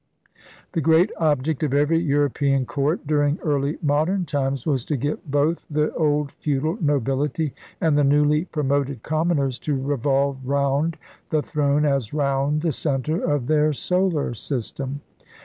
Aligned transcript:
The 0.71 0.81
great 0.81 1.11
object 1.19 1.61
of 1.61 1.75
every 1.75 1.99
European 1.99 2.65
court 2.65 3.05
during 3.05 3.37
early 3.43 3.77
modern 3.83 4.25
times 4.25 4.65
was 4.65 4.83
to 4.85 4.97
get 4.97 5.29
both 5.29 5.67
the 5.69 5.89
ELIZABETHAN 5.93 5.99
ENGLAND 5.99 6.31
55 6.31 6.31
old 6.31 6.31
feudal 6.31 6.77
nobility 6.81 7.53
and 7.79 7.95
the 7.95 8.03
newly 8.03 8.45
promoted 8.45 9.03
commoners 9.03 9.59
to 9.59 9.75
revolve 9.79 10.39
round 10.43 10.97
the 11.29 11.43
throne 11.43 11.85
as 11.85 12.15
round 12.15 12.61
the 12.63 12.71
centre 12.71 13.23
of 13.23 13.45
their 13.45 13.73
solar 13.73 14.33
system. 14.33 15.01